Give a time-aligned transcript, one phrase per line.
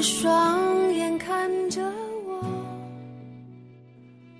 [0.00, 1.82] 双眼看着
[2.26, 2.40] 我。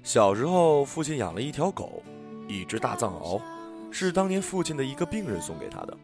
[0.03, 2.03] 小时候，父亲养了一条狗，
[2.47, 3.41] 一只大藏獒，
[3.91, 5.97] 是当年父亲的一个病人送给他的。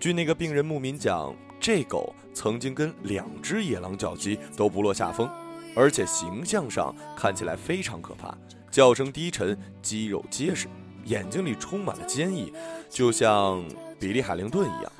[0.00, 5.28] 据那个病人牧民讲，这狗曾经跟两只野狼叫鸡都不落下风，
[5.76, 8.36] 而且形象上看起来非常可怕，
[8.70, 10.66] 叫声低沉，肌肉结实，
[11.04, 12.52] 眼睛里充满了坚毅，
[12.90, 13.64] 就像
[13.98, 14.92] 比利·海灵顿一样。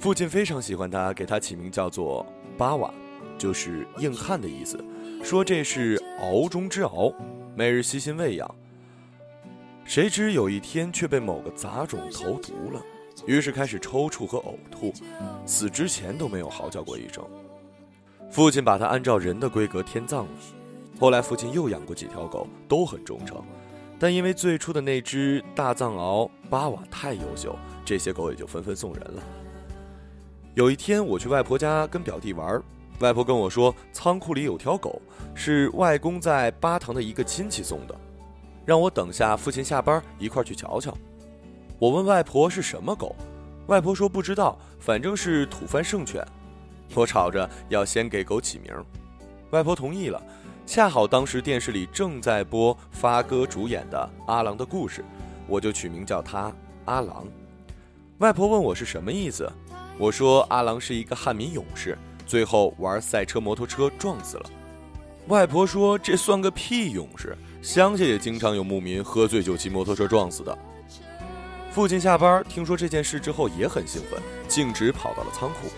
[0.00, 2.24] 父亲非常喜欢它，给它起名叫做
[2.56, 2.92] 巴瓦，
[3.36, 4.78] 就是硬汉的意思，
[5.24, 7.12] 说这是獒中之獒，
[7.56, 8.48] 每日悉心喂养。
[9.84, 12.80] 谁知有一天却被某个杂种投毒了。
[13.26, 14.92] 于是开始抽搐和呕吐，
[15.44, 17.24] 死之前都没有嚎叫过一声。
[18.30, 20.30] 父亲把他按照人的规格天葬了。
[21.00, 23.42] 后来父亲又养过几条狗，都很忠诚，
[23.98, 29.22] 但因为最初的那只大藏獒巴瓦太优秀，这些狗也就纷纷送人了。
[30.58, 32.60] 有一天我去外婆家跟表弟玩，
[32.98, 35.00] 外婆跟我说仓库里有条狗，
[35.32, 37.94] 是外公在巴塘的一个亲戚送的，
[38.66, 40.92] 让我等下父亲下班一块去瞧瞧。
[41.78, 43.14] 我问外婆是什么狗，
[43.68, 46.26] 外婆说不知道，反正是土番圣犬。
[46.92, 48.74] 我吵着要先给狗起名，
[49.50, 50.20] 外婆同意了。
[50.66, 55.02] 恰好当时电视里正在播发哥主演的《阿郎的故事》，
[55.46, 56.52] 我就取名叫他
[56.86, 57.24] 阿郎。
[58.18, 59.48] 外婆问我是什么意思，
[59.98, 64.50] 我说阿郎是一个汉民勇士，最后玩赛车摩托车撞死了。
[65.26, 70.56] 外婆说这算个屁勇士，乡下也经常有牧民喝醉酒骑摩托车撞死的。
[71.72, 75.68] 父亲下班听说这件事之后也很兴奋，径直跑到了仓库。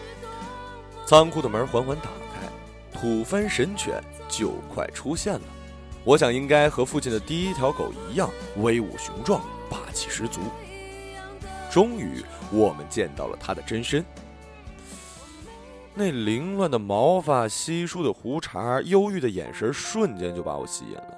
[1.06, 2.46] 仓库的门缓缓打开，
[2.92, 5.40] 土蕃神犬就快出现了。
[6.04, 10.40] 我想应该和父亲的第一条狗一样威武雄壮、霸气十足。
[11.70, 14.04] 终于，我们见到了它的真身。
[15.94, 21.16] 那凌乱的毛发、稀疏的胡茬、忧郁的眼神，瞬间就把我吸引了。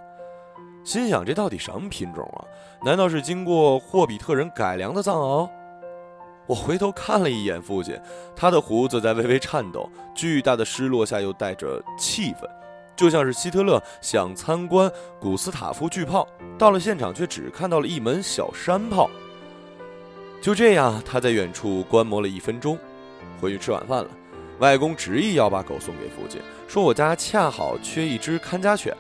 [0.85, 2.45] 心想：这到底什么品种啊？
[2.85, 5.49] 难道是经过霍比特人改良的藏獒？
[6.47, 7.99] 我回头看了一眼父亲，
[8.35, 12.51] 他的胡子在微微颤抖，巨大的失落下又带着气愤，
[12.97, 14.91] 就像是希特勒想参观
[15.21, 16.27] 古斯塔夫巨炮，
[16.59, 19.09] 到了现场却只看到了一门小山炮。
[20.43, 22.77] 就这样，他在远处观摩了一分钟，
[23.41, 24.11] 回去吃晚饭了。
[24.59, 28.93] 外公执意要把狗送给父亲，说我家恰好缺一只看家犬。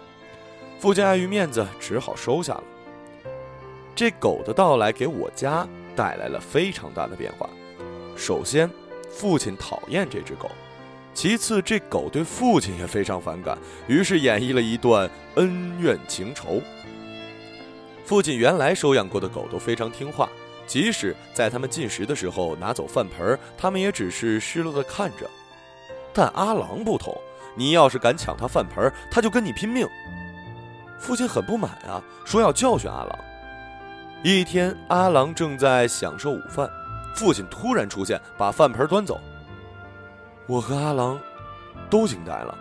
[0.79, 2.63] 父亲碍于面子，只好收下了。
[3.93, 5.67] 这狗的到来给我家
[5.97, 7.51] 带来了非常大的变化。
[8.17, 8.71] 首先，
[9.11, 10.47] 父亲讨厌这只狗；
[11.13, 13.59] 其次，这狗对父亲也非常反感，
[13.89, 16.63] 于是演绎了一段恩怨情仇。
[18.05, 20.29] 父亲原来收养过的狗都非常听话，
[20.67, 25.29] 即使在他们进食的时候拿走饭盆，他们也只是失落的看着。
[26.15, 27.17] 但阿郎不同，
[27.55, 29.87] 你要是敢抢他饭盆，他就跟你拼命。
[30.99, 33.19] 父亲很不满啊，说要教训阿郎。
[34.23, 36.71] 一天，阿郎正在享受午饭，
[37.17, 39.21] 父亲突然出现，把饭盆端走。
[40.47, 41.21] 我和阿郎
[41.91, 42.57] 都惊呆了。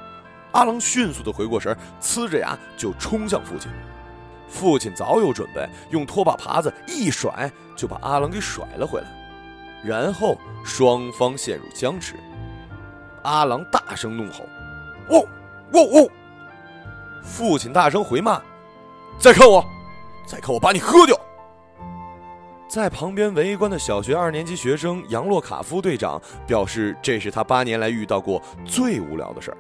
[0.54, 3.72] 阿郎迅速的回过神，呲着牙就冲向父亲。
[4.52, 9.08] 父亲早有准备，用拖把耙子一甩，就把阿郎给甩了回来。
[9.84, 12.16] 然后双方陷入僵持。
[13.24, 14.46] 阿郎大声怒吼
[15.10, 15.26] ：“哦，
[15.74, 16.10] 哦，哦！”
[17.24, 18.42] 父亲大声回骂
[19.18, 19.66] ：“再看我，
[20.28, 21.16] 再看我把你喝掉！”
[22.68, 29.58] 在旁边围观的小学二年级学生杨洛卡夫队长表示，这是他八年来遇到过最无聊的事儿。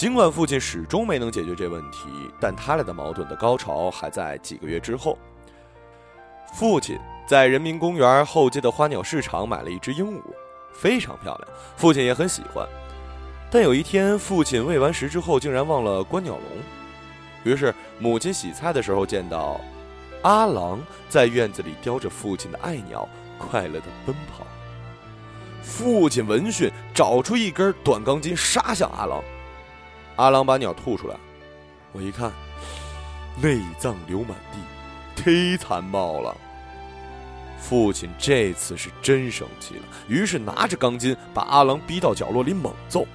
[0.00, 2.08] 尽管父亲始终没能解决这问题，
[2.40, 5.18] 但他俩的矛盾的高潮还在几个月之后。
[6.54, 10.22] 父亲在人民公园后街的花鸟市场买了一只鹦鹉，
[10.72, 12.66] 非常漂亮，父亲也很喜欢。
[13.50, 16.42] 但有一天，父亲喂完食之后，竟然忘了关鸟笼。
[17.44, 19.60] 于是，母亲洗菜的时候见到
[20.22, 20.80] 阿郎
[21.10, 23.06] 在院子里叼着父亲的爱鸟，
[23.36, 24.46] 快乐的奔跑。
[25.60, 29.22] 父亲闻讯，找出一根短钢筋，杀向阿郎。
[30.20, 31.16] 阿郎把鸟吐出来，
[31.92, 32.30] 我一看，
[33.40, 36.36] 内脏流满地，忒残暴了。
[37.58, 43.06] 父亲这次是真生气了，于是拿着钢筋把阿郎逼到角落里猛揍。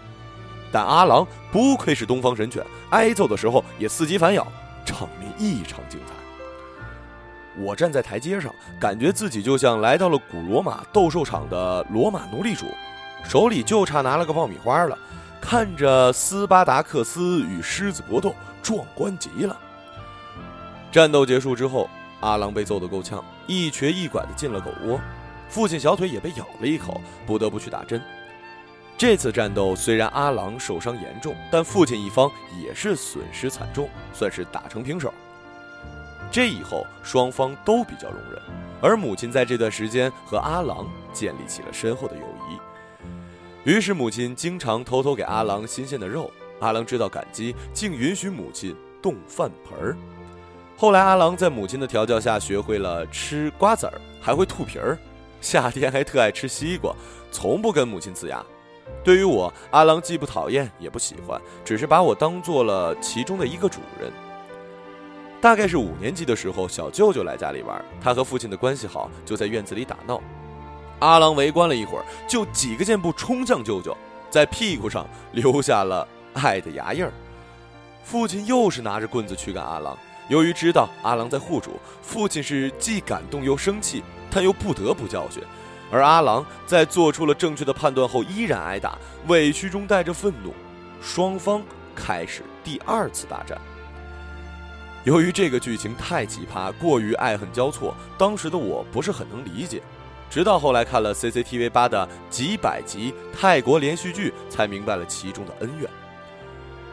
[0.71, 4.47] 但阿郎不愧是东方神犬，挨揍的时候也伺机反咬，
[4.83, 7.61] 场面异常精彩。
[7.63, 12.65] 我站在台阶上，感觉自己就像来到了古罗马斗兽场的罗马奴隶主，
[13.23, 14.97] 手里就差拿了个爆米花了，
[15.39, 18.33] 看着斯巴达克斯与狮子搏斗，
[18.63, 19.57] 壮观极了。
[20.91, 21.89] 战斗结束之后，
[22.21, 24.99] 阿郎被揍得够呛，一瘸一拐地进了狗窝，
[25.49, 28.01] 父亲小腿也被咬了一口，不得不去打针。
[28.97, 32.31] 这次战斗虽然阿郎受伤严重，但父亲一方
[32.63, 35.13] 也是损失惨重，算是打成平手。
[36.31, 38.41] 这以后双方都比较容忍，
[38.81, 42.34] 而母亲在这段时间和阿郎建立起了深厚的友谊。
[43.65, 49.97] 于是母亲经常偷偷给阿郎新鲜的肉，阿郎知道感激，竟允许母亲动饭盆儿。
[50.77, 54.95] 后来阿郎在母亲的调教下学会了吃瓜子儿，还会吐皮儿，
[55.41, 56.95] 夏天还特爱吃西瓜，
[57.31, 58.45] 从不跟母亲呲牙。
[59.03, 64.11] 对于我，阿郎既不讨厌也不喜欢，只是把我当做了其中的一个主人。
[65.41, 70.21] 大概是五年级的时候，小舅舅来家里玩，他和父亲的关系好，就在院子里打闹。
[70.99, 73.95] 阿郎围观了一会儿，就几个箭步冲向舅舅，
[74.29, 77.11] 在屁股上留下了爱的牙印儿。
[78.03, 79.97] 父亲又是拿着棍子驱赶阿郎，
[80.29, 85.41] 由于知道阿郎在护主，父亲是既感动又生气，但又不得不教训。
[85.91, 88.97] 而阿郎在做出了正确的判断后，依然挨打，
[89.27, 90.53] 委屈中带着愤怒，
[91.01, 91.61] 双方
[91.95, 93.59] 开始第二次大战。
[95.03, 99.81] 由于这个剧情太奇葩，过于爱恨交错，当时的我不是很能理解，
[100.29, 105.89] 直到后来看了 CCTV 八的几百集泰国连续剧，才明白了其中的恩怨。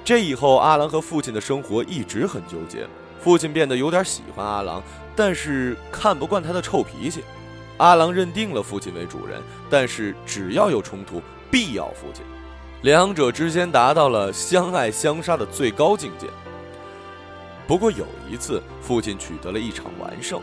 [0.05, 2.87] 这以后，阿郎和父亲的生活一直很纠结，
[3.21, 4.83] 父亲变得有点喜欢阿郎，
[5.15, 7.23] 但是看不惯他的臭脾气。
[7.79, 9.41] 阿郎认定了父亲为主人，
[9.71, 11.21] 但是只要有冲突，
[11.51, 12.25] 必要父亲。
[12.83, 16.27] 两者之间达到了相爱相杀的最高境界。
[17.67, 20.43] 不过有一次，父亲取得了一场完胜。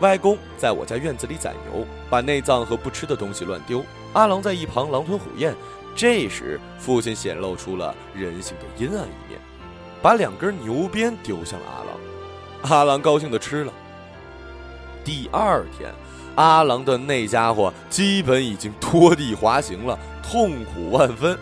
[0.00, 5.54] 外公在我家院子里宰牛，把内脏和不吃的东西乱丢，阿郎在一旁狼吞虎咽。
[5.94, 9.40] 这时，父亲显露出了人性的阴暗一面，
[10.02, 12.78] 把两根牛鞭丢向了阿郎。
[12.78, 13.72] 阿郎高兴地吃了。
[15.04, 15.92] 第二天。
[16.34, 21.34] 阿郎的那家伙基本已经拖地滑行了，痛苦万分。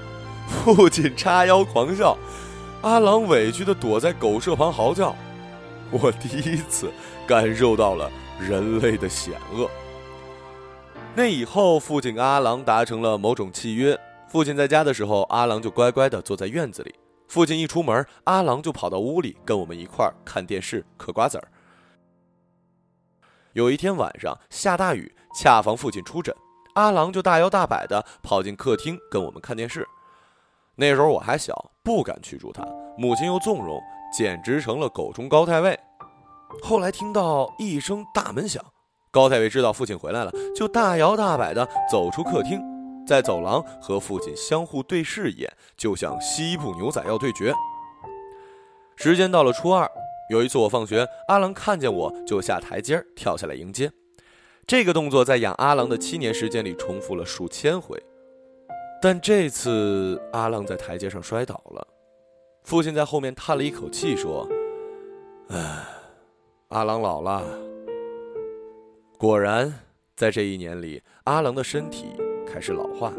[0.47, 2.17] 父亲叉腰狂笑，
[2.81, 5.17] 阿郎委屈地躲在狗舍旁嚎叫。
[5.91, 6.93] 我第一次
[7.27, 8.09] 感受到了
[8.41, 9.71] 人类的险恶。
[11.17, 13.99] 那以后，父亲跟阿郎达成了某种契约。
[14.29, 16.91] 父亲在家的时候，阿郎就乖乖地坐在院子里；
[17.29, 21.49] 父亲一出门，阿郎就跑到屋里跟我们一块儿看电视、嗑瓜子儿。
[23.53, 26.35] 有一天晚上下大雨，恰逢父亲出诊，
[26.75, 29.87] 阿郎就大摇大摆地跑进客厅跟我们看电视。
[30.75, 32.67] 那时候我还小，不敢驱逐他，
[32.99, 33.81] 母亲又纵容，
[34.13, 35.79] 简直成了狗中高太尉。
[36.63, 38.65] 后来听到一声大门响，
[39.11, 42.61] 高太尉知道父亲回来了，就大摇大摆地走出客厅，
[43.07, 47.53] 在走廊和父亲相互对视一眼，就像西部牛仔要对决。
[48.97, 49.91] 时间到了初二。
[50.31, 53.93] 有一次我放学，阿郎看见我就下台阶跳下来迎接。
[54.67, 58.03] 这个动作在养阿郎的七年时间里重复了数千回。
[59.03, 61.87] 但这次阿郎在台阶上摔倒了，
[62.63, 64.49] 父亲在后面叹了一口气说
[65.53, 65.85] ：“唉，
[66.75, 67.41] 阿郎老了。”
[69.17, 69.73] 果然，
[70.17, 72.07] 在这一年里，阿郎的身体
[72.45, 73.13] 开始老化。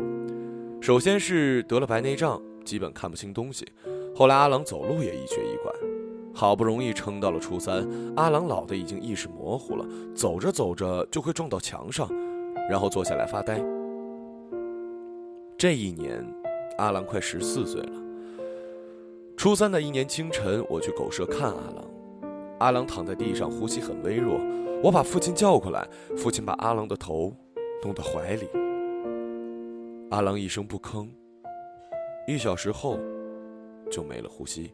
[0.81, 3.65] 首先是得了白内障，基本看不清东西；
[4.13, 5.71] 后来阿郎走路也一瘸一拐。
[6.33, 12.09] 好不容易撑到了初三，阿郎老的已经意识模糊了，走着走着就会撞到墙上，
[12.69, 13.63] 然后坐下来发呆。
[15.57, 16.21] 这一年，
[16.77, 17.93] 阿郎快十四岁了。
[19.38, 21.85] 初三的一年清晨，我去狗舍看阿郎，
[22.59, 24.39] 阿郎躺在地上，呼吸很微弱。
[24.83, 27.35] 我把父亲叫过来，父亲把阿郎的头
[27.83, 28.47] 弄到怀里，
[30.12, 31.07] 阿郎一声不吭，
[32.27, 33.00] 一小时后
[33.91, 34.74] 就没了呼吸。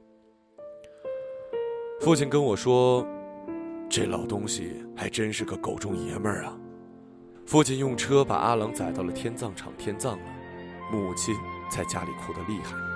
[2.01, 3.05] 父亲跟我说
[3.87, 6.57] ：“这老东西还真是个狗中爷们儿啊！”
[7.45, 10.25] 父亲用车把阿郎载到了天葬场天葬了，
[10.91, 11.35] 母亲
[11.69, 12.90] 在家里哭得厉害。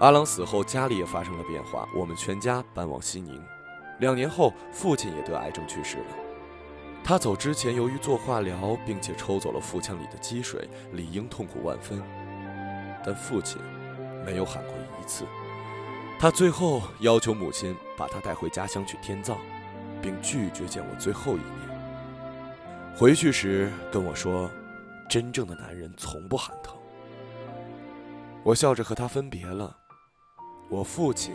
[0.00, 3.38] 阿郎死后，家里也发生了变化，我们全家搬往西宁。
[3.98, 6.04] 两年后，父亲也得癌症去世了。
[7.04, 12.02] 他走之前，由于做化疗，并且抽走了腹腔里的积水，理应痛苦万分，
[13.04, 13.60] 但父亲
[14.24, 15.26] 没有喊过一次。
[16.18, 19.36] 他最后要求母亲把他带回家乡去天葬，
[20.00, 22.96] 并拒绝见我最后一面。
[22.96, 24.50] 回去时跟我说
[25.10, 26.74] ：“真正的男人从不喊疼。”
[28.42, 29.76] 我笑着和他分别了。
[30.70, 31.34] 我父亲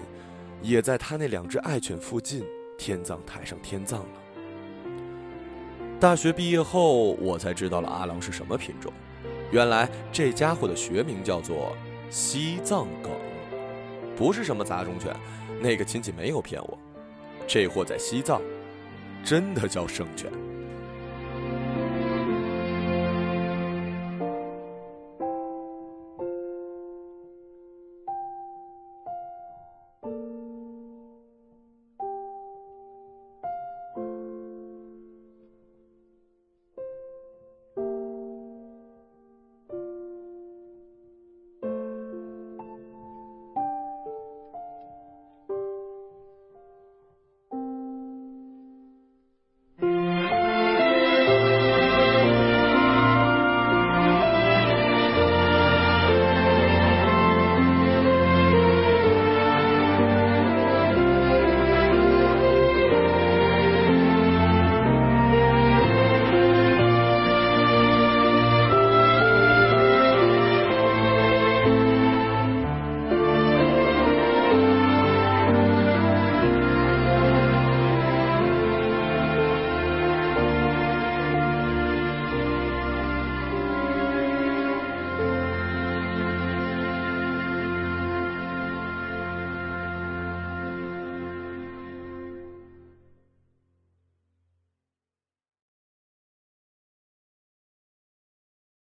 [0.61, 2.43] 也在他那两只爱犬附近
[2.77, 4.07] 天葬台上天葬了。
[5.99, 8.91] 大学毕业后，我才知道了阿郎是什么品种。
[9.51, 11.75] 原来这家伙的学名叫做
[12.09, 13.11] 西藏梗。
[14.15, 15.13] 不是什么杂种犬，
[15.61, 16.77] 那个亲戚没有骗我，
[17.45, 18.41] 这货在西藏，
[19.21, 20.31] 真的叫圣犬。